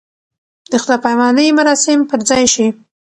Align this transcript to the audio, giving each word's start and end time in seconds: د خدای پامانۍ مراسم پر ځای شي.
د 0.71 0.73
خدای 0.83 0.99
پامانۍ 1.05 1.47
مراسم 1.59 1.99
پر 2.09 2.19
ځای 2.29 2.43
شي. 2.53 2.67